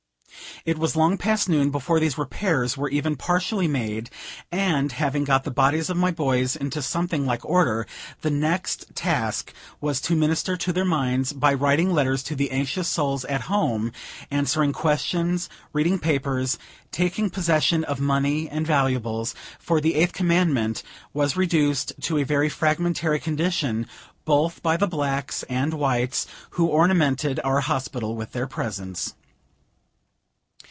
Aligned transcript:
It 0.63 0.77
was 0.77 0.95
long 0.95 1.17
past 1.17 1.49
noon 1.49 1.71
before 1.71 1.99
these 1.99 2.19
repairs 2.19 2.77
were 2.77 2.89
even 2.89 3.15
partially 3.15 3.67
made; 3.67 4.11
and, 4.51 4.91
having 4.91 5.23
got 5.23 5.43
the 5.43 5.49
bodies 5.49 5.89
of 5.89 5.97
my 5.97 6.11
boys 6.11 6.55
into 6.55 6.83
something 6.83 7.25
like 7.25 7.43
order, 7.43 7.87
the 8.21 8.29
next 8.29 8.85
task 8.95 9.53
was 9.79 9.99
to 10.01 10.15
minister 10.15 10.55
to 10.57 10.71
their 10.71 10.85
minds, 10.85 11.33
by 11.33 11.51
writing 11.51 11.91
letters 11.91 12.21
to 12.23 12.35
the 12.35 12.51
anxious 12.51 12.87
souls 12.87 13.25
at 13.25 13.41
home; 13.43 13.91
answering 14.29 14.71
questions, 14.71 15.49
reading 15.73 15.97
papers, 15.97 16.59
taking 16.91 17.31
possession 17.31 17.83
of 17.83 17.99
money 17.99 18.47
and 18.47 18.67
valuables; 18.67 19.33
for 19.57 19.81
the 19.81 19.95
eighth 19.95 20.13
commandment 20.13 20.83
was 21.11 21.35
reduced 21.35 21.91
to 22.01 22.19
a 22.19 22.23
very 22.23 22.49
fragmentary 22.49 23.19
condition, 23.19 23.87
both 24.25 24.61
by 24.61 24.77
the 24.77 24.85
blacks 24.87 25.41
and 25.49 25.73
whites, 25.73 26.27
who 26.51 26.67
ornamented 26.67 27.39
our 27.43 27.61
hospital 27.61 28.15
with 28.15 28.33
their 28.33 28.45
presence. 28.47 29.15